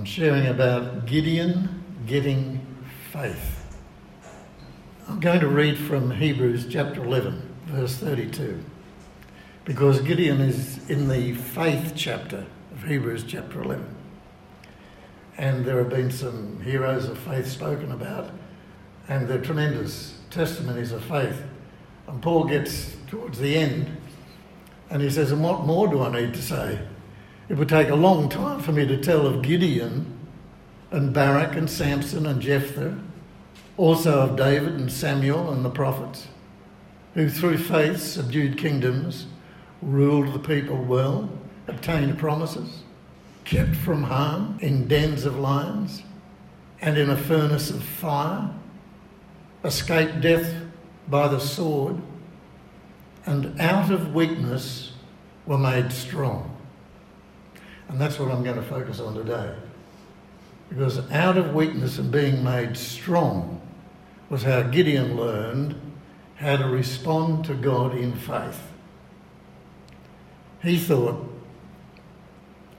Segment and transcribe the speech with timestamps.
[0.00, 2.66] I'm sharing about Gideon getting
[3.12, 3.66] faith.
[5.06, 8.64] I'm going to read from Hebrews chapter 11, verse 32,
[9.66, 13.94] because Gideon is in the faith chapter of Hebrews chapter 11.
[15.36, 18.30] And there have been some heroes of faith spoken about,
[19.06, 21.42] and they're tremendous testimonies of faith.
[22.08, 23.98] And Paul gets towards the end
[24.88, 26.78] and he says, And what more do I need to say?
[27.50, 30.06] It would take a long time for me to tell of Gideon
[30.92, 32.96] and Barak and Samson and Jephthah,
[33.76, 36.28] also of David and Samuel and the prophets,
[37.14, 39.26] who through faith subdued kingdoms,
[39.82, 41.28] ruled the people well,
[41.66, 42.84] obtained promises,
[43.44, 46.04] kept from harm in dens of lions
[46.80, 48.48] and in a furnace of fire,
[49.64, 50.54] escaped death
[51.08, 52.00] by the sword,
[53.26, 54.92] and out of weakness
[55.46, 56.56] were made strong.
[57.90, 59.52] And that's what I'm going to focus on today.
[60.68, 63.60] Because out of weakness and being made strong
[64.28, 65.74] was how Gideon learned
[66.36, 68.62] how to respond to God in faith.
[70.62, 71.28] He thought,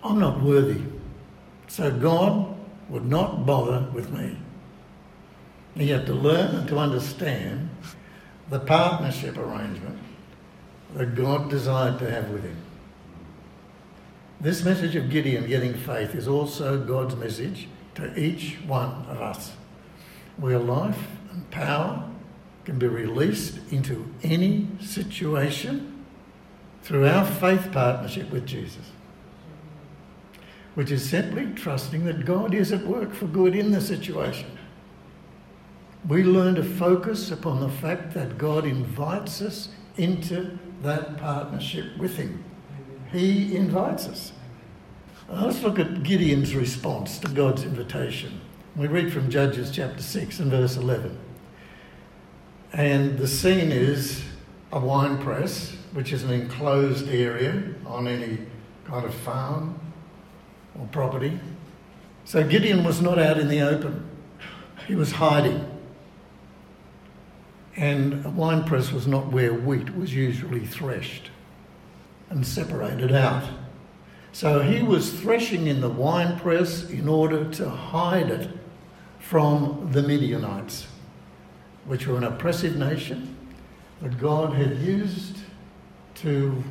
[0.02, 0.82] I'm not worthy,
[1.68, 2.56] so God
[2.88, 4.38] would not bother with me.
[5.76, 7.70] He had to learn and to understand
[8.50, 10.00] the partnership arrangement
[10.96, 12.58] that God desired to have with him.
[14.42, 19.52] This message of Gideon getting faith is also God's message to each one of us,
[20.36, 20.98] where life
[21.32, 22.10] and power
[22.66, 26.04] can be released into any situation
[26.82, 28.90] through our faith partnership with Jesus,
[30.74, 34.58] which is simply trusting that God is at work for good in the situation.
[36.08, 42.18] We learn to focus upon the fact that God invites us into that partnership with
[42.18, 42.44] Him.
[43.12, 44.32] He invites us.
[45.30, 48.40] Let's look at Gideon's response to God's invitation.
[48.76, 51.18] We read from Judges chapter 6 and verse 11.
[52.72, 54.24] And the scene is
[54.72, 58.40] a wine press, which is an enclosed area on any
[58.86, 59.78] kind of farm
[60.80, 61.38] or property.
[62.24, 64.10] So Gideon was not out in the open,
[64.88, 65.68] he was hiding.
[67.76, 71.31] And a wine press was not where wheat was usually threshed
[72.32, 73.44] and separated out.
[74.32, 78.50] So he was threshing in the wine press in order to hide it
[79.20, 80.88] from the Midianites,
[81.86, 83.38] which were an oppressive nation
[84.02, 85.38] that God had used
[86.16, 86.64] to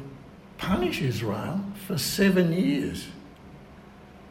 [0.58, 3.06] punish Israel for seven years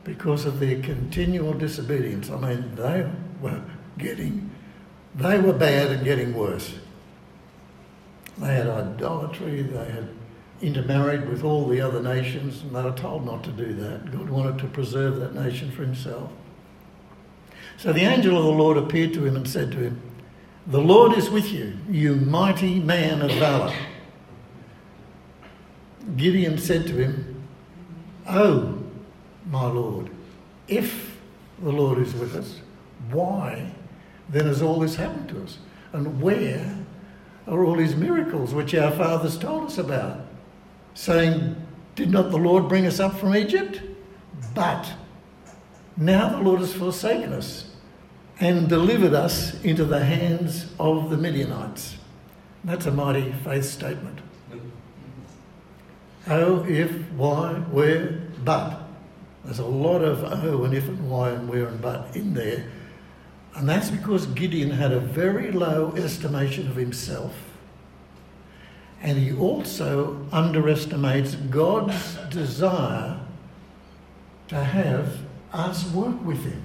[0.04, 2.30] because of their continual disobedience.
[2.30, 3.08] I mean, they
[3.42, 3.62] were
[3.98, 4.50] getting,
[5.16, 6.74] they were bad and getting worse.
[8.40, 10.10] They had idolatry, they had
[10.62, 14.12] intermarried with all the other nations, and they were told not to do that.
[14.12, 16.32] God wanted to preserve that nation for himself.
[17.78, 20.02] So the angel of the Lord appeared to him and said to him,
[20.68, 23.74] The Lord is with you, you mighty man of valour.
[26.18, 27.44] Gideon said to him,
[28.28, 28.84] Oh,
[29.50, 30.10] my Lord,
[30.68, 31.18] if
[31.62, 32.60] the Lord is with us,
[33.12, 33.72] why
[34.28, 35.58] then has all this happened to us?
[35.94, 36.78] And where
[37.48, 40.29] are all these miracles which our fathers told us about?
[41.00, 41.56] Saying,
[41.96, 43.82] Did not the Lord bring us up from Egypt?
[44.54, 44.92] But
[45.96, 47.72] now the Lord has forsaken us
[48.40, 51.98] and delivered us into the hands of the Midianites.
[52.66, 54.20] That's a mighty faith statement.
[54.52, 56.32] Mm-hmm.
[56.32, 58.82] Oh, if, why, where, but.
[59.46, 62.66] There's a lot of oh and if and why and where and but in there.
[63.56, 67.34] And that's because Gideon had a very low estimation of himself
[69.02, 73.20] and he also underestimates God's desire
[74.50, 75.20] to have
[75.54, 76.62] us work with him.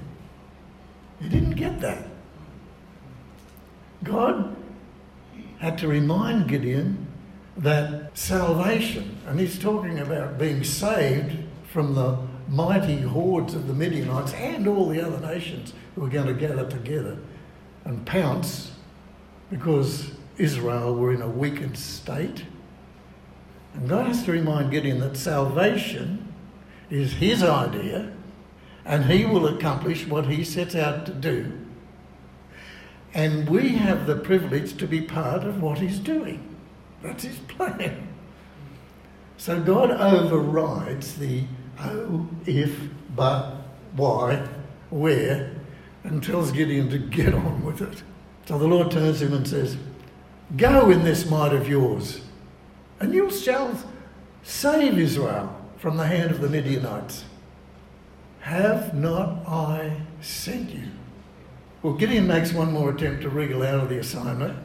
[1.20, 2.06] He didn't get that.
[4.02, 4.56] God
[5.58, 7.06] had to remind Gideon
[7.56, 11.36] that salvation, and he's talking about being saved
[11.72, 12.18] from the
[12.48, 16.68] mighty hordes of the Midianites and all the other nations who were going to gather
[16.68, 17.16] together
[17.84, 18.72] and pounce
[19.50, 22.44] because Israel were in a weakened state.
[23.74, 26.32] And God has to remind Gideon that salvation
[26.90, 28.12] is his idea
[28.84, 31.52] and he will accomplish what he sets out to do.
[33.14, 36.54] And we have the privilege to be part of what he's doing.
[37.02, 38.08] That's his plan.
[39.36, 41.44] So God overrides the
[41.80, 42.76] oh, if,
[43.14, 43.54] but,
[43.94, 44.46] why,
[44.90, 45.52] where,
[46.02, 48.02] and tells Gideon to get on with it.
[48.46, 49.76] So the Lord turns to him and says,
[50.56, 52.20] Go in this might of yours,
[53.00, 53.78] and you shall
[54.42, 57.24] save Israel from the hand of the Midianites.
[58.40, 60.88] Have not I sent you?
[61.82, 64.56] Well, Gideon makes one more attempt to wriggle out of the assignment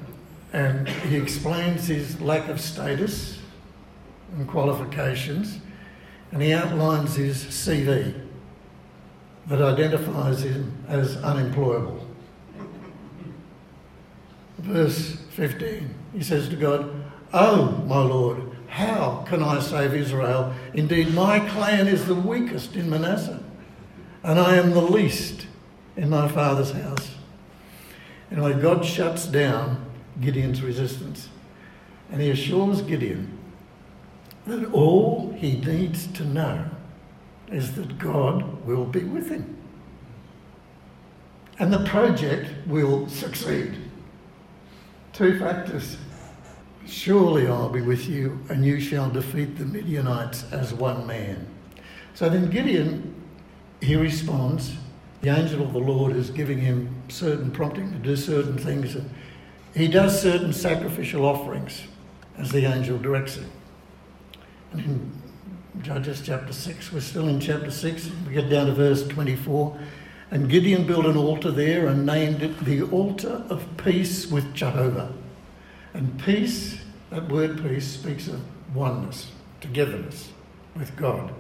[0.53, 3.39] and he explains his lack of status
[4.35, 5.59] and qualifications
[6.31, 8.13] and he outlines his CV
[9.47, 12.05] that identifies him as unemployable.
[14.59, 16.89] Verse 15, he says to God,
[17.31, 20.53] Oh, my Lord, how can I save Israel?
[20.73, 23.41] Indeed, my clan is the weakest in Manasseh,
[24.21, 25.47] and I am the least
[25.95, 27.15] in my father's house.
[28.29, 29.85] And anyway, God shuts down
[30.19, 31.29] Gideon's resistance,
[32.11, 33.37] and he assures Gideon
[34.45, 36.65] that all he needs to know
[37.49, 39.57] is that God will be with him.
[41.57, 43.88] And the project will succeed.
[45.19, 45.97] Two factors.
[46.87, 51.45] Surely I'll be with you, and you shall defeat the Midianites as one man.
[52.13, 53.21] So then Gideon,
[53.81, 54.77] he responds.
[55.19, 58.95] The angel of the Lord is giving him certain prompting to do certain things.
[59.75, 61.81] He does certain sacrificial offerings
[62.37, 63.51] as the angel directs him.
[64.71, 65.21] And in
[65.81, 69.77] Judges chapter 6, we're still in chapter 6, we get down to verse 24.
[70.31, 75.13] And Gideon built an altar there and named it the altar of peace with Jehovah.
[75.93, 76.79] And peace,
[77.09, 78.41] that word peace, speaks of
[78.75, 80.29] oneness, togetherness
[80.75, 81.33] with God.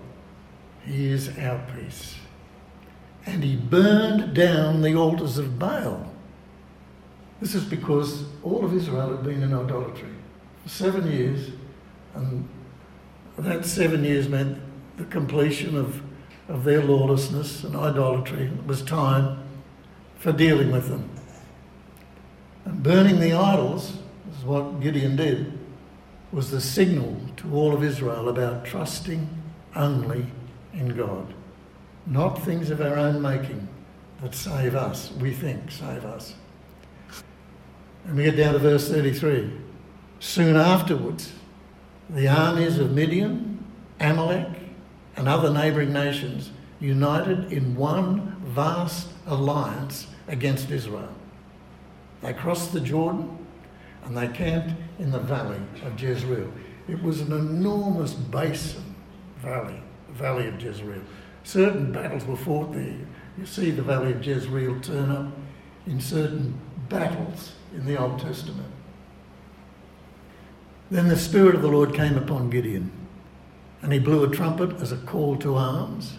[0.85, 2.15] He is our peace.
[3.25, 6.11] And he burned down the altars of Baal.
[7.39, 10.09] This is because all of Israel had been in idolatry
[10.63, 11.51] for seven years,
[12.15, 12.49] and
[13.37, 14.57] that seven years meant
[14.97, 16.01] the completion of,
[16.49, 18.47] of their lawlessness and idolatry.
[18.47, 19.41] It was time
[20.17, 21.09] for dealing with them.
[22.65, 23.99] And burning the idols,
[24.37, 25.57] is what Gideon did,
[26.31, 29.29] was the signal to all of Israel about trusting
[29.75, 30.25] only
[30.73, 31.33] in God.
[32.05, 33.67] Not things of our own making
[34.21, 36.33] that save us, we think save us.
[38.05, 39.51] And we get down to verse 33.
[40.19, 41.31] Soon afterwards,
[42.09, 43.63] the armies of Midian,
[43.99, 44.58] Amalek,
[45.19, 46.49] and other neighbouring nations
[46.79, 51.13] united in one vast alliance against Israel.
[52.21, 53.37] They crossed the Jordan
[54.05, 56.49] and they camped in the valley of Jezreel.
[56.87, 58.95] It was an enormous basin
[59.41, 61.03] valley, valley of Jezreel.
[61.43, 62.95] Certain battles were fought there.
[63.37, 65.33] You see the valley of Jezreel turn up
[65.85, 66.57] in certain
[66.87, 68.71] battles in the Old Testament.
[70.89, 72.89] Then the Spirit of the Lord came upon Gideon,
[73.81, 76.17] and he blew a trumpet as a call to arms.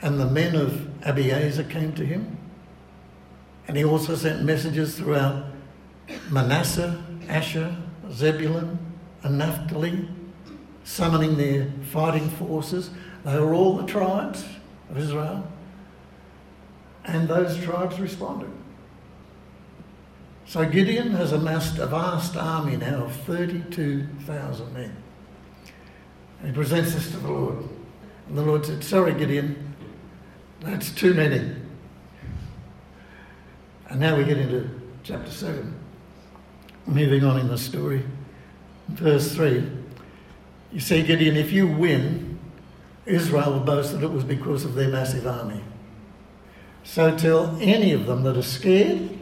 [0.00, 2.38] And the men of Abiezer came to him.
[3.68, 5.44] And he also sent messages throughout
[6.30, 7.76] Manasseh, Asher,
[8.10, 8.78] Zebulun,
[9.22, 10.08] and Naphtali,
[10.82, 12.90] summoning their fighting forces.
[13.24, 14.44] They were all the tribes
[14.90, 15.46] of Israel.
[17.04, 18.50] And those tribes responded.
[20.44, 24.96] So Gideon has amassed a vast army now of 32,000 men.
[26.42, 27.68] And he presents this to the Lord.
[28.28, 29.74] And the Lord said, Sorry, Gideon,
[30.60, 31.56] that's too many.
[33.88, 34.68] And now we get into
[35.04, 35.74] chapter 7.
[36.86, 38.02] Moving on in the story.
[38.88, 39.70] Verse 3.
[40.72, 42.40] You see, Gideon, if you win,
[43.06, 45.62] Israel will boast that it was because of their massive army.
[46.82, 49.20] So tell any of them that are scared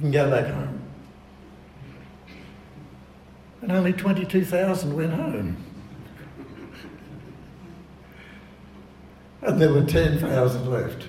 [0.00, 0.80] you can go back home.
[3.60, 5.62] And only 22,000 went home.
[9.42, 11.06] And there were 10,000 left.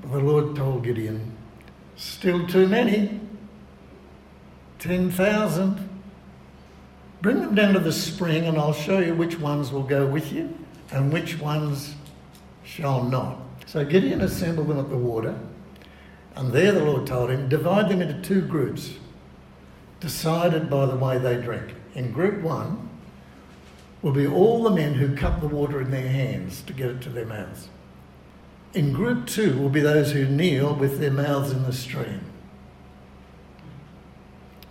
[0.00, 1.36] But the Lord told Gideon,
[1.96, 3.20] Still too many.
[4.78, 5.88] 10,000.
[7.20, 10.32] Bring them down to the spring, and I'll show you which ones will go with
[10.32, 10.56] you
[10.90, 11.94] and which ones
[12.64, 13.38] shall not.
[13.66, 15.38] So Gideon assembled them at the water.
[16.34, 18.94] And there the Lord told him, divide them into two groups,
[20.00, 21.74] decided by the way they drink.
[21.94, 22.87] In group one
[24.02, 27.00] will be all the men who cup the water in their hands to get it
[27.02, 27.68] to their mouths.
[28.74, 32.20] In group two will be those who kneel with their mouths in the stream.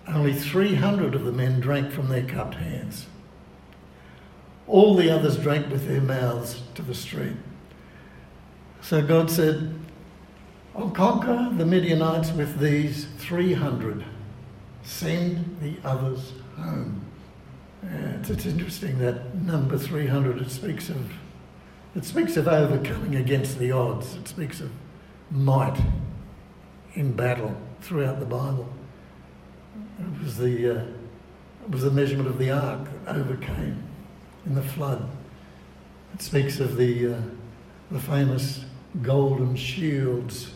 [0.08, 3.08] Only 300 of the men drank from their cupped hands.
[4.68, 7.44] All the others drank with their mouths to the stream.
[8.82, 9.74] So God said,
[10.76, 14.06] I'll conquer the Midianites with these 300.
[14.84, 17.07] Send the others home.
[17.92, 21.12] It's, it's interesting that number 300, it speaks of
[21.96, 24.16] it speaks of overcoming against the odds.
[24.18, 24.72] It speaks of
[25.32, 25.82] might
[26.94, 28.70] in battle throughout the Bible.
[30.00, 30.84] It was the, uh,
[31.64, 33.82] it was the measurement of the ark that overcame
[34.46, 35.10] in the flood.
[36.14, 37.22] It speaks of the, uh,
[37.90, 38.64] the famous
[39.02, 40.52] golden shields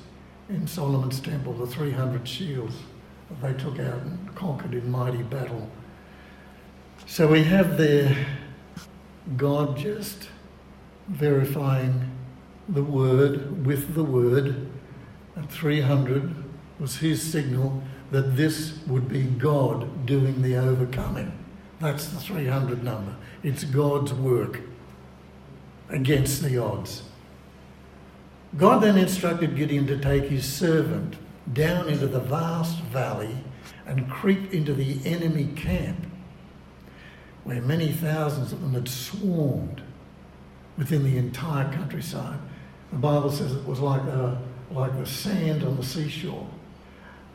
[0.47, 2.75] in Solomon's temple, the 300 shields
[3.29, 5.69] that they took out and conquered in mighty battle.
[7.05, 8.15] So we have there
[9.37, 10.29] God just
[11.07, 12.09] verifying
[12.69, 14.69] the word with the word,
[15.35, 16.33] and 300
[16.79, 21.31] was his signal that this would be God doing the overcoming.
[21.79, 23.15] That's the 300 number.
[23.43, 24.61] It's God's work
[25.89, 27.03] against the odds.
[28.57, 31.15] God then instructed Gideon to take his servant
[31.53, 33.37] down into the vast valley
[33.85, 36.05] and creep into the enemy camp,
[37.43, 39.81] where many thousands of them had swarmed
[40.77, 42.39] within the entire countryside.
[42.91, 44.39] The Bible says it was like, a,
[44.71, 46.47] like the sand on the seashore,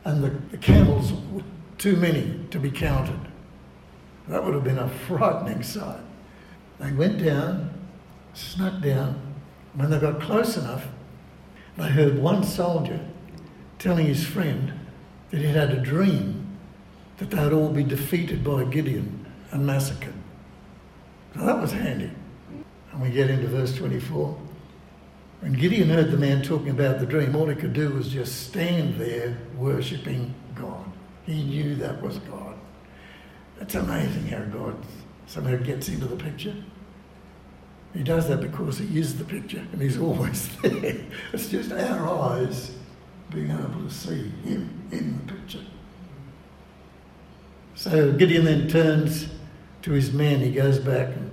[0.05, 1.43] and the, the camels were
[1.77, 3.19] too many to be counted.
[4.27, 6.01] That would have been a frightening sight.
[6.79, 7.73] They went down,
[8.33, 9.21] snuck down.
[9.73, 10.87] When they got close enough,
[11.77, 12.99] they heard one soldier
[13.79, 14.73] telling his friend
[15.29, 16.57] that he'd had a dream
[17.17, 20.13] that they'd all be defeated by Gideon and massacred.
[21.35, 22.11] So that was handy.
[22.91, 24.37] And we get into verse 24.
[25.41, 28.47] When Gideon heard the man talking about the dream, all he could do was just
[28.47, 30.85] stand there worshipping God.
[31.25, 32.55] He knew that was God.
[33.59, 34.75] It's amazing how God
[35.27, 36.55] somehow gets into the picture.
[37.93, 40.97] He does that because he is the picture and he's always there.
[41.33, 42.71] It's just our eyes
[43.29, 45.65] being able to see him in the picture.
[47.75, 49.27] So Gideon then turns
[49.87, 50.41] to his men.
[50.41, 51.31] He goes back and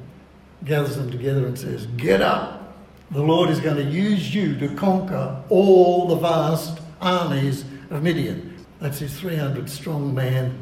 [0.64, 2.76] gathers them together and says, Get up.
[3.11, 8.64] The Lord is going to use you to conquer all the vast armies of Midian.
[8.80, 10.58] That's his 300 strong man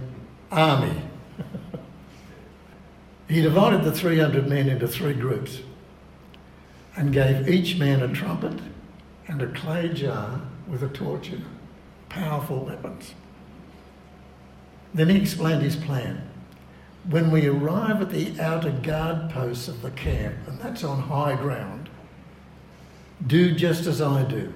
[0.50, 1.02] army.
[3.28, 5.60] he divided the 300 men into three groups
[6.96, 8.58] and gave each man a trumpet
[9.28, 11.46] and a clay jar with a torch in it.
[12.08, 13.14] Powerful weapons.
[14.94, 16.31] Then he explained his plan.
[17.08, 21.34] When we arrive at the outer guard posts of the camp, and that's on high
[21.34, 21.88] ground,
[23.26, 24.52] do just as I do.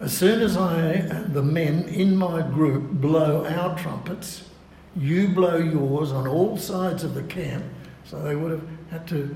[0.00, 0.98] As soon as I
[1.28, 4.50] the men in my group blow our trumpets,
[4.96, 7.64] you blow yours on all sides of the camp.
[8.04, 9.34] So they would have had to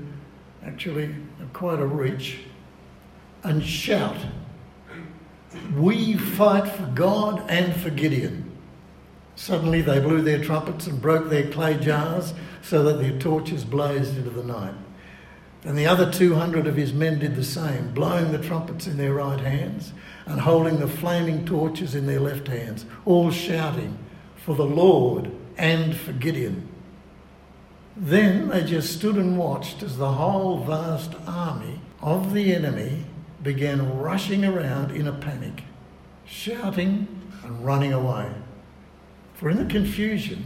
[0.63, 1.15] actually
[1.53, 2.39] quite a reach,
[3.43, 4.17] and shout,
[5.75, 8.50] We fight for God and for Gideon.
[9.35, 14.17] Suddenly they blew their trumpets and broke their clay jars so that their torches blazed
[14.17, 14.75] into the night.
[15.63, 19.13] And the other 200 of his men did the same, blowing the trumpets in their
[19.13, 19.93] right hands
[20.25, 23.97] and holding the flaming torches in their left hands, all shouting,
[24.35, 26.67] For the Lord and for Gideon.
[27.95, 33.05] Then they just stood and watched as the whole vast army of the enemy
[33.43, 35.63] began rushing around in a panic,
[36.25, 37.07] shouting
[37.43, 38.31] and running away.
[39.41, 40.45] For in the confusion,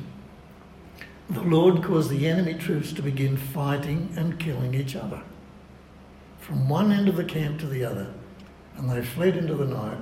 [1.30, 5.22] the Lord caused the enemy troops to begin fighting and killing each other
[6.40, 8.14] from one end of the camp to the other,
[8.78, 9.98] and they fled into the night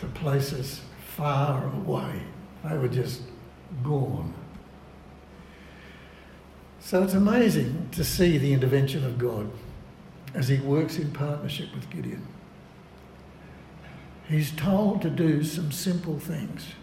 [0.00, 0.82] to places
[1.16, 2.20] far away.
[2.68, 3.22] They were just
[3.82, 4.34] gone.
[6.80, 9.50] So it's amazing to see the intervention of God
[10.34, 12.26] as he works in partnership with Gideon.
[14.28, 16.74] He's told to do some simple things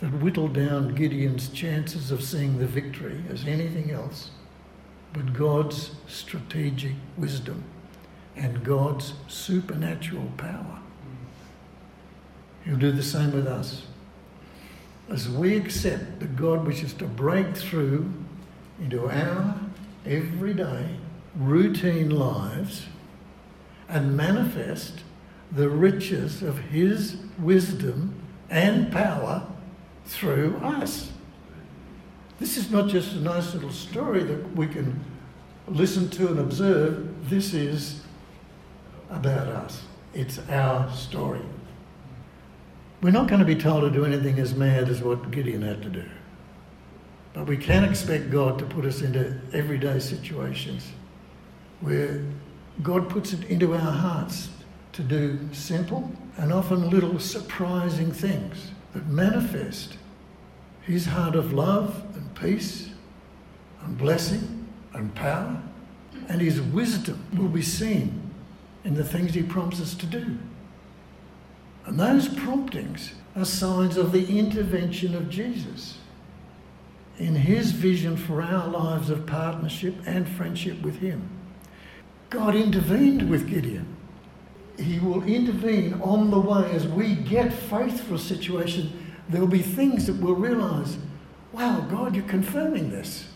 [0.00, 4.30] that whittle down Gideon's chances of seeing the victory as anything else
[5.12, 7.64] but God's strategic wisdom
[8.36, 10.80] and God's supernatural power.
[12.64, 13.82] He'll do the same with us.
[15.08, 18.12] As we accept that God wishes to break through
[18.80, 19.58] into our
[20.06, 20.96] everyday,
[21.36, 22.86] routine lives
[23.88, 25.02] and manifest
[25.50, 28.14] the riches of His wisdom
[28.48, 29.46] and power
[30.06, 31.10] through us.
[32.38, 35.04] This is not just a nice little story that we can
[35.68, 37.28] listen to and observe.
[37.28, 38.02] This is
[39.10, 39.82] about us.
[40.14, 41.42] It's our story.
[43.02, 45.82] We're not going to be told to do anything as mad as what Gideon had
[45.82, 46.04] to do.
[47.32, 50.90] But we can expect God to put us into everyday situations
[51.80, 52.22] where
[52.82, 54.48] God puts it into our hearts
[54.92, 59.96] to do simple and often little surprising things that manifest
[60.82, 62.90] His heart of love and peace
[63.82, 65.62] and blessing and power,
[66.28, 68.30] and His wisdom will be seen
[68.84, 70.38] in the things He prompts us to do.
[71.86, 75.98] And those promptings are signs of the intervention of Jesus
[77.20, 81.28] in his vision for our lives of partnership and friendship with him.
[82.30, 83.96] God intervened with Gideon.
[84.80, 89.12] He will intervene on the way as we get faith for a situation.
[89.28, 90.96] There will be things that we'll realise,
[91.52, 93.26] wow, God, you're confirming this.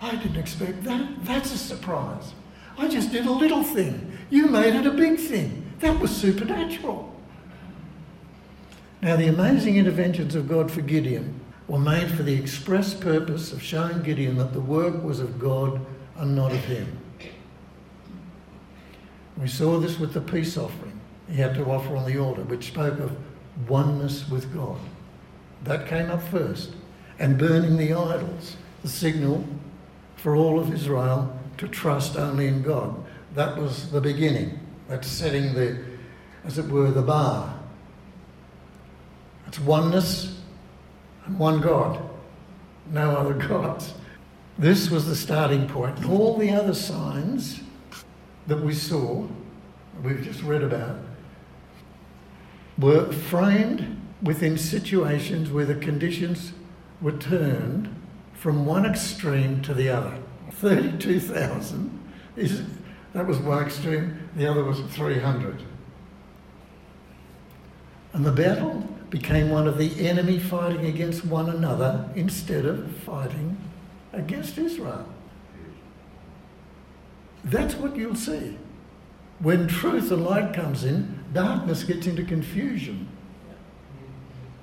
[0.00, 0.06] Mm-hmm.
[0.06, 1.24] I didn't expect that.
[1.24, 2.32] That's a surprise.
[2.78, 4.18] I just did a little thing.
[4.30, 5.72] You made it a big thing.
[5.80, 7.14] That was supernatural.
[9.02, 13.62] Now, the amazing interventions of God for Gideon were made for the express purpose of
[13.62, 15.84] showing Gideon that the work was of God
[16.16, 17.01] and not of him.
[19.36, 20.92] We saw this with the peace offering
[21.32, 23.16] he had to offer on the altar, which spoke of
[23.68, 24.78] oneness with God.
[25.64, 26.74] That came up first.
[27.18, 29.44] And burning the idols, the signal
[30.16, 33.02] for all of Israel to trust only in God.
[33.34, 34.58] That was the beginning.
[34.88, 35.82] That's setting the,
[36.44, 37.58] as it were, the bar.
[39.46, 40.40] It's oneness
[41.26, 42.02] and one God,
[42.90, 43.94] no other gods.
[44.58, 45.98] This was the starting point.
[45.98, 47.60] And all the other signs
[48.46, 49.26] that we saw,
[50.02, 50.98] we've just read about,
[52.78, 56.52] were framed within situations where the conditions
[57.00, 57.94] were turned
[58.34, 60.18] from one extreme to the other.
[60.50, 61.98] 32,000
[62.36, 62.62] is
[63.12, 65.62] that was one extreme, the other was 300.
[68.14, 68.80] And the battle
[69.10, 73.58] became one of the enemy fighting against one another instead of fighting
[74.12, 75.06] against Israel.
[77.44, 78.56] That's what you'll see.
[79.40, 83.08] When truth and light comes in, darkness gets into confusion.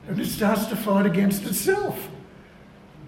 [0.08, 2.10] And it starts to fight against itself.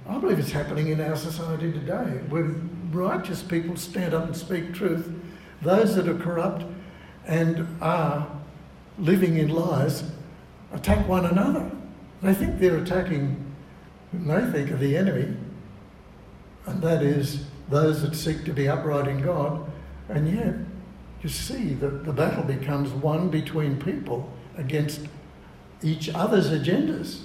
[0.07, 2.21] I believe it's happening in our society today.
[2.29, 5.09] When righteous people stand up and speak truth,
[5.61, 6.65] those that are corrupt
[7.25, 8.27] and are
[8.97, 10.03] living in lies
[10.73, 11.71] attack one another.
[12.21, 13.51] They think they're attacking
[14.13, 15.37] they think of the enemy,
[16.65, 19.71] and that is those that seek to be upright in God,
[20.09, 20.55] and yet
[21.21, 25.01] you see that the battle becomes one between people against
[25.81, 27.21] each other's agendas.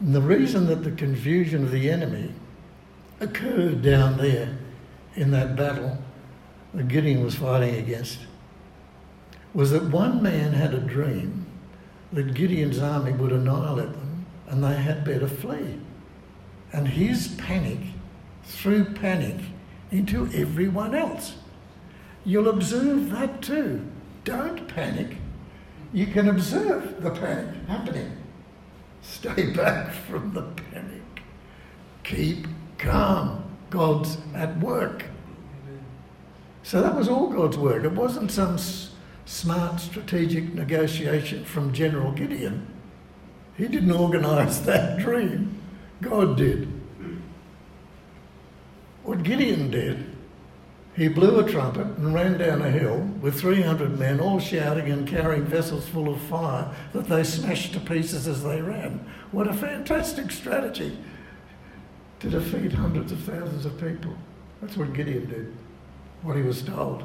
[0.00, 2.32] And the reason that the confusion of the enemy
[3.20, 4.56] occurred down there
[5.14, 5.98] in that battle
[6.74, 8.18] that Gideon was fighting against
[9.54, 11.46] was that one man had a dream
[12.12, 14.05] that Gideon's army would annihilate them
[14.48, 15.78] and they had better flee.
[16.72, 17.78] And his panic
[18.44, 19.36] threw panic
[19.90, 21.36] into everyone else.
[22.24, 23.86] You'll observe that too.
[24.24, 25.16] Don't panic.
[25.92, 28.16] You can observe the panic happening.
[29.02, 31.02] Stay back from the panic.
[32.02, 32.46] Keep
[32.78, 33.44] calm.
[33.70, 35.04] God's at work.
[36.62, 37.84] So that was all God's work.
[37.84, 38.90] It wasn't some s-
[39.24, 42.66] smart strategic negotiation from General Gideon.
[43.56, 45.60] He didn't organise that dream.
[46.02, 46.68] God did.
[49.02, 50.04] What Gideon did,
[50.96, 55.06] he blew a trumpet and ran down a hill with 300 men, all shouting and
[55.06, 59.06] carrying vessels full of fire that they smashed to pieces as they ran.
[59.30, 60.96] What a fantastic strategy
[62.20, 64.14] to defeat hundreds of thousands of people.
[64.60, 65.54] That's what Gideon did,
[66.22, 67.04] what he was told.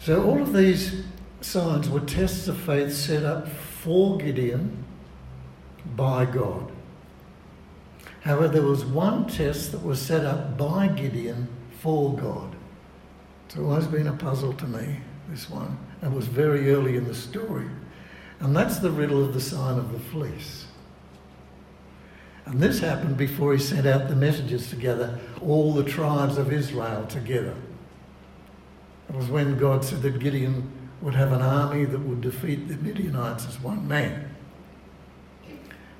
[0.00, 1.04] So, all of these
[1.44, 4.84] signs were tests of faith set up for Gideon
[5.94, 6.72] by God.
[8.22, 11.48] However, there was one test that was set up by Gideon
[11.80, 12.56] for God.
[13.46, 15.78] It's always been a puzzle to me, this one.
[16.02, 17.68] It was very early in the story.
[18.40, 20.64] And that's the riddle of the sign of the fleece.
[22.46, 26.52] And this happened before he sent out the messages to gather all the tribes of
[26.52, 27.54] Israel together.
[29.08, 32.76] It was when God said that Gideon would have an army that would defeat the
[32.76, 34.34] Midianites as one man.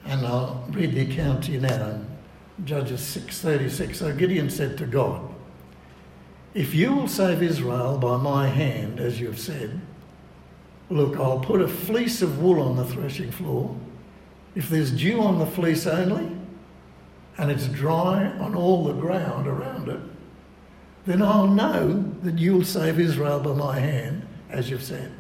[0.06, 2.06] And I'll read the account to you now in
[2.64, 3.98] Judges 6:36.
[3.98, 5.20] So Gideon said to God,
[6.54, 9.82] "If you will save Israel by my hand, as you have said,
[10.88, 13.76] look, I'll put a fleece of wool on the threshing floor.
[14.54, 16.30] If there's dew on the fleece only,
[17.36, 20.00] and it's dry on all the ground around it,
[21.04, 24.23] then I'll know that you'll save Israel by my hand,
[24.54, 25.12] as you've said.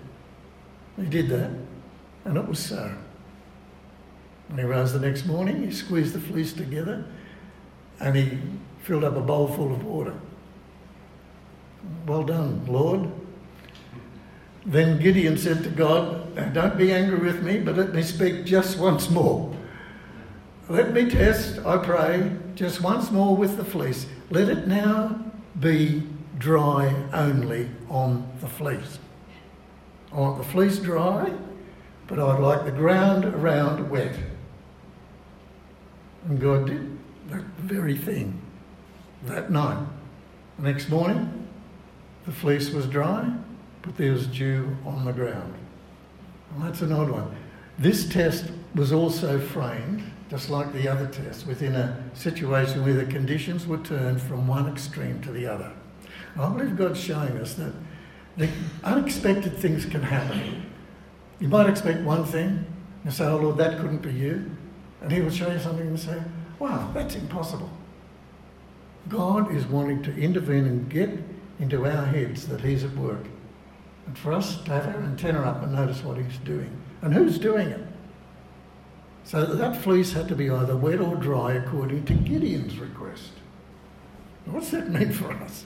[0.96, 1.50] He did that,
[2.24, 2.94] and it was so.
[4.48, 7.04] When he rose the next morning, he squeezed the fleece together
[8.00, 8.38] and he
[8.82, 10.14] filled up a bowl full of water.
[12.06, 13.10] Well done, Lord.
[14.66, 18.44] Then Gideon said to God, "Now Don't be angry with me, but let me speak
[18.44, 19.54] just once more.
[20.68, 24.06] Let me test, I pray, just once more with the fleece.
[24.30, 25.20] Let it now
[25.60, 26.02] be
[26.38, 28.98] dry only on the fleece.
[30.14, 31.32] I want the fleece dry,
[32.06, 34.16] but I'd like the ground around wet.
[36.28, 36.98] And God did.
[37.30, 38.40] that very thing
[39.24, 39.84] that night.
[40.58, 41.48] The next morning,
[42.26, 43.34] the fleece was dry,
[43.82, 45.54] but there was dew on the ground.
[46.52, 47.34] Well, that's an odd one.
[47.78, 53.06] This test was also framed, just like the other test, within a situation where the
[53.06, 55.72] conditions were turned from one extreme to the other.
[56.38, 57.72] I believe God's showing us that
[58.36, 58.48] the
[58.82, 60.70] unexpected things can happen.
[61.40, 62.64] You might expect one thing
[63.04, 64.50] and say, Oh Lord, that couldn't be you.
[65.02, 66.20] And He will show you something and say,
[66.58, 67.70] Wow, that's impossible.
[69.08, 71.10] God is wanting to intervene and get
[71.60, 73.26] into our heads that He's at work.
[74.06, 76.70] And for us to have our antenna up and notice what He's doing.
[77.02, 77.86] And who's doing it?
[79.24, 83.30] So that fleece had to be either wet or dry according to Gideon's request.
[84.44, 85.64] What's that mean for us?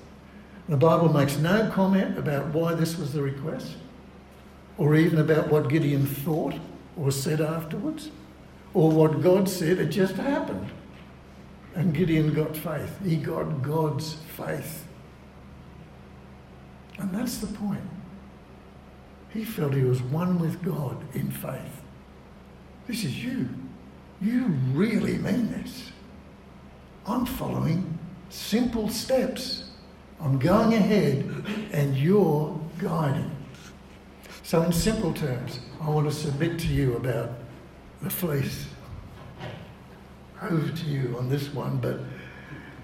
[0.68, 3.76] The Bible makes no comment about why this was the request,
[4.76, 6.54] or even about what Gideon thought
[6.96, 8.10] or said afterwards,
[8.74, 9.78] or what God said.
[9.78, 10.70] It just happened.
[11.74, 12.98] And Gideon got faith.
[13.04, 14.86] He got God's faith.
[16.98, 17.80] And that's the point.
[19.30, 21.82] He felt he was one with God in faith.
[22.86, 23.48] This is you.
[24.20, 25.92] You really mean this.
[27.06, 29.67] I'm following simple steps.
[30.20, 33.30] I'm going ahead and you're guiding.
[34.42, 37.30] So, in simple terms, I want to submit to you about
[38.02, 38.66] the fleece.
[40.42, 42.00] Over to you on this one, but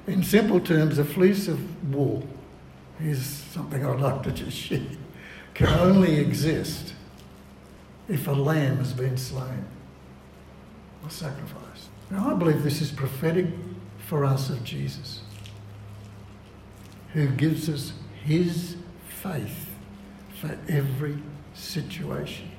[0.07, 2.27] in simple terms, a fleece of wool
[3.01, 4.81] is something I'd like to just share
[5.55, 6.95] can only exist
[8.09, 9.65] if a lamb has been slain
[11.03, 11.89] or sacrificed.
[12.11, 13.47] Now, I believe this is prophetic
[13.99, 15.21] for us of Jesus,
[17.15, 17.93] who gives us
[18.25, 18.77] his
[19.09, 19.71] faith
[20.41, 21.17] for every
[21.55, 22.51] situation.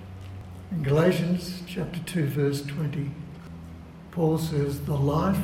[0.71, 3.11] In Galatians chapter 2, verse 20,
[4.11, 5.37] Paul says, The life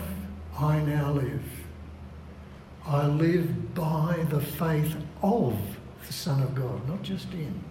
[0.58, 1.44] I now live,
[2.86, 5.58] I live by the faith of
[6.08, 7.62] the Son of God, not just in.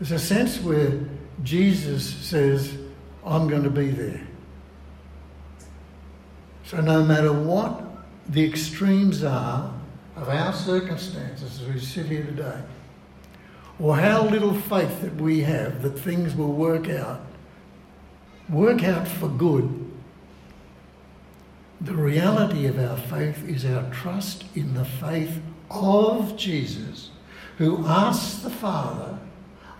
[0.00, 1.00] There's a sense where
[1.42, 2.76] Jesus says,
[3.24, 4.26] I'm going to be there.
[6.64, 7.83] So no matter what
[8.28, 9.72] the extremes are
[10.16, 12.62] of our circumstances as we sit here today,
[13.78, 17.20] or how little faith that we have that things will work out,
[18.48, 19.84] work out for good,
[21.80, 27.10] the reality of our faith is our trust in the faith of Jesus
[27.58, 29.18] who asks the Father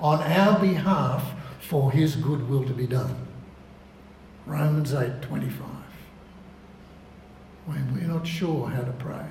[0.01, 3.17] on our behalf for his good will to be done.
[4.47, 5.84] Romans 8 25.
[7.67, 9.25] When we're not sure how to pray.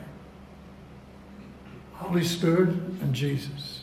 [1.93, 2.69] Holy Spirit
[3.01, 3.81] and Jesus.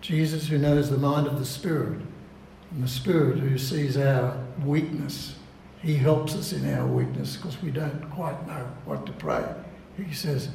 [0.00, 2.00] Jesus who knows the mind of the Spirit,
[2.70, 5.34] and the Spirit who sees our weakness.
[5.82, 9.44] He helps us in our weakness because we don't quite know what to pray.
[9.96, 10.50] He says,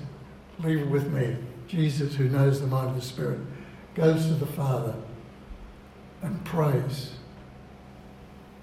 [0.59, 1.35] Leave it with me.
[1.67, 3.39] Jesus, who knows the mind of the Spirit,
[3.95, 4.95] goes to the Father
[6.21, 7.15] and prays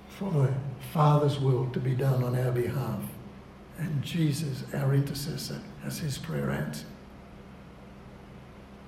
[0.08, 0.52] for the
[0.92, 3.00] Father's will to be done on our behalf.
[3.78, 6.87] And Jesus, our intercessor, has his prayer answered.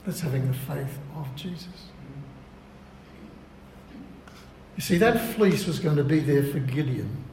[0.05, 1.89] That's having the faith of Jesus.
[4.77, 7.25] You see, that fleece was going to be there for Gideon,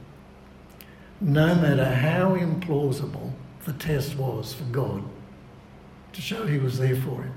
[1.20, 3.32] no matter how implausible
[3.64, 5.04] the test was for God
[6.12, 7.34] to show he was there for him.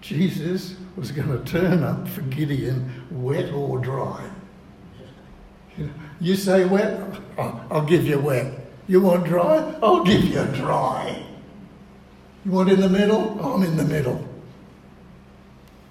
[0.00, 4.28] Jesus was going to turn up for Gideon, wet or dry.
[6.20, 7.00] You say wet,
[7.38, 8.61] I'll give you wet.
[8.88, 9.74] You want dry?
[9.82, 11.24] I'll give you dry.
[12.44, 13.38] You want in the middle?
[13.44, 14.26] I'm in the middle.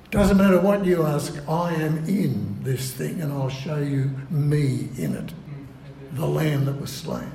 [0.10, 4.90] Doesn't matter what you ask, I am in this thing and I'll show you me
[4.98, 5.34] in it.
[6.14, 7.32] The lamb that was slain.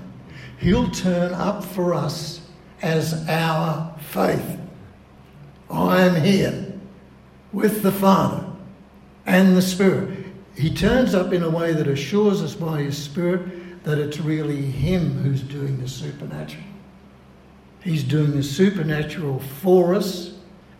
[0.58, 2.42] He'll turn up for us
[2.82, 4.58] as our faith.
[5.70, 6.74] I am here
[7.52, 8.44] with the Father
[9.24, 10.26] and the Spirit.
[10.54, 14.62] He turns up in a way that assures us by His Spirit that it's really
[14.62, 16.64] Him who's doing the supernatural.
[17.84, 20.34] He's doing the supernatural for us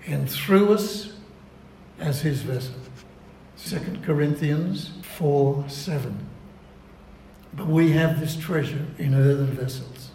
[0.09, 1.13] and through us
[2.01, 2.75] as His vessel.
[3.65, 6.19] 2 Corinthians 4 7.
[7.55, 10.11] But we have this treasure in earthen vessels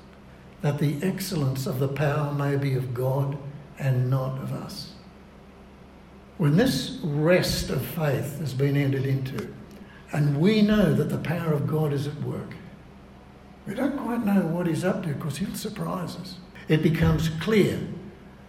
[0.62, 3.38] that the excellence of the power may be of God
[3.80, 4.92] and not of us.
[6.38, 9.54] When this rest of faith has been entered into,
[10.12, 12.54] and we know that the power of God is at work,
[13.72, 16.36] we don't quite know what He's up to because He'll surprise us.
[16.68, 17.80] It becomes clear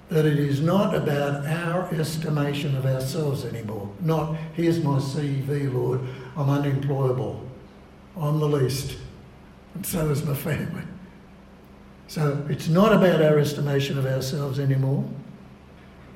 [0.08, 3.88] that it is not about our estimation of ourselves anymore.
[4.00, 6.00] Not, here's my CV, Lord,
[6.36, 7.48] I'm unemployable,
[8.16, 8.98] I'm the least.
[9.76, 10.82] and so is my family.
[12.08, 15.08] So it's not about our estimation of ourselves anymore.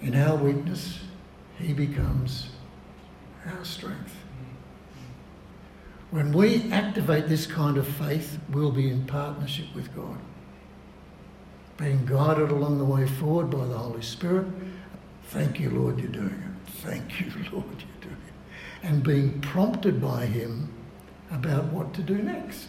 [0.03, 0.99] In our weakness,
[1.61, 2.49] He becomes
[3.47, 4.26] our strength.
[6.17, 10.17] When we activate this kind of faith, we'll be in partnership with God,
[11.77, 14.47] being guided along the way forward by the Holy Spirit.
[15.25, 16.71] Thank you, Lord, you're doing it.
[16.77, 18.33] Thank you, Lord, you're doing it.
[18.83, 20.73] And being prompted by Him
[21.31, 22.69] about what to do next.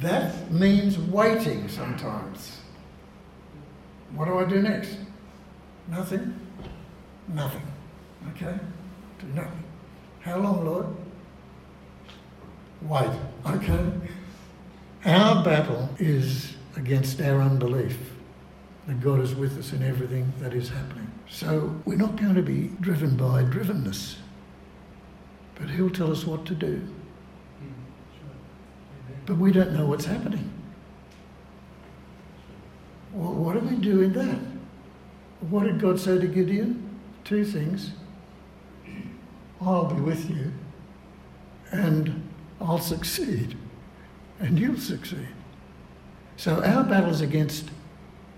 [0.00, 2.58] That means waiting sometimes.
[4.12, 4.96] What do I do next?
[5.86, 6.34] Nothing.
[7.28, 7.62] Nothing.
[8.30, 8.58] Okay?
[9.20, 9.62] Do nothing.
[10.18, 10.86] How long, Lord?
[12.82, 13.10] Wait.
[13.46, 13.92] Okay?
[15.04, 17.98] Our battle is against our unbelief
[18.86, 21.10] that God is with us in everything that is happening.
[21.28, 24.16] So we're not going to be driven by drivenness,
[25.54, 26.86] but He'll tell us what to do.
[29.26, 30.50] But we don't know what's happening.
[33.12, 34.38] Well, what do we do in that?
[35.50, 37.00] What did God say to Gideon?
[37.24, 37.92] Two things.
[39.60, 40.52] I'll be with you,
[41.70, 42.29] and
[42.60, 43.56] I'll succeed,
[44.38, 45.28] and you'll succeed.
[46.36, 47.70] So our battle is against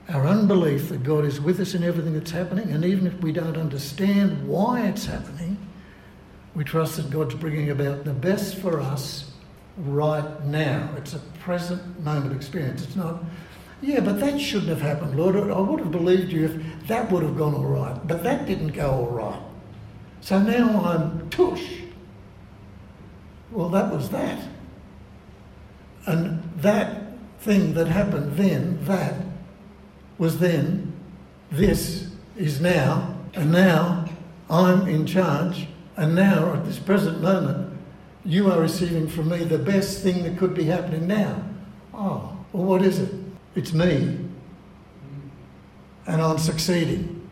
[0.08, 3.32] our unbelief that God is with us in everything that's happening, and even if we
[3.32, 5.56] don't understand why it's happening,
[6.54, 9.32] we trust that God's bringing about the best for us
[9.76, 10.90] right now.
[10.98, 12.84] It's a present moment experience.
[12.84, 13.24] It's not,
[13.80, 15.36] yeah, but that shouldn't have happened, Lord.
[15.36, 18.72] I would have believed you if that would have gone all right, but that didn't
[18.72, 19.40] go all right.
[20.20, 21.64] So now I'm tush.
[23.52, 24.48] Well, that was that.
[26.06, 29.14] And that thing that happened then, that
[30.18, 30.92] was then,
[31.50, 34.06] this is now, and now
[34.48, 37.78] I'm in charge, and now at this present moment,
[38.24, 41.44] you are receiving from me the best thing that could be happening now.
[41.92, 43.12] Oh, well, what is it?
[43.54, 44.18] It's me.
[46.06, 47.28] And I'm succeeding.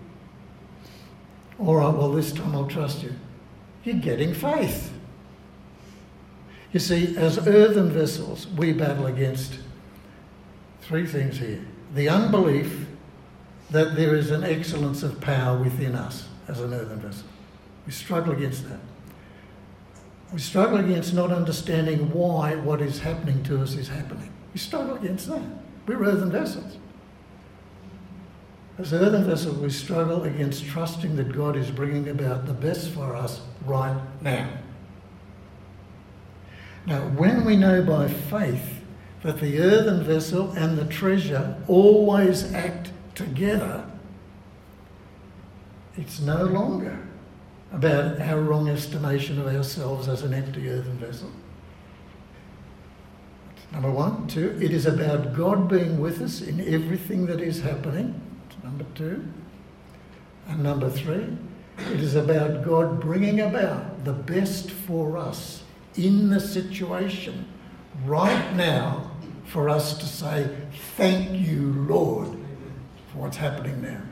[1.58, 3.14] All right, well, this time I'll trust you.
[3.84, 4.92] You're getting faith.
[6.72, 9.58] You see, as earthen vessels, we battle against
[10.82, 12.86] three things here the unbelief
[13.70, 17.26] that there is an excellence of power within us as an earthen vessel.
[17.86, 18.78] We struggle against that.
[20.32, 24.32] We struggle against not understanding why what is happening to us is happening.
[24.52, 25.42] We struggle against that.
[25.86, 26.78] We're earthen vessels.
[28.78, 33.16] As earthen vessels, we struggle against trusting that God is bringing about the best for
[33.16, 34.48] us right now.
[36.86, 38.82] Now, when we know by faith
[39.22, 43.84] that the earthen vessel and the treasure always act together,
[45.96, 46.98] it's no longer
[47.72, 51.30] about our wrong estimation of ourselves as an empty earthen vessel.
[53.72, 54.26] Number one.
[54.26, 58.20] Two, it is about God being with us in everything that is happening.
[58.64, 59.24] Number two.
[60.48, 61.26] And number three,
[61.78, 65.59] it is about God bringing about the best for us
[65.96, 67.46] in the situation
[68.04, 69.10] right now
[69.44, 70.56] for us to say,
[70.96, 72.28] Thank you, Lord,
[73.12, 74.02] for what's happening now.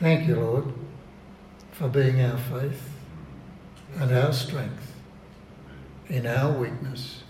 [0.00, 0.72] Thank you, Lord,
[1.72, 2.90] for being our faith
[3.96, 4.92] and our strength
[6.08, 7.22] in our weakness.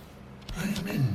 [0.59, 1.13] Amen.